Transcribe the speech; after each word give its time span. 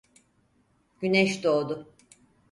Güneş 1.01 1.43
doğdu. 1.43 1.93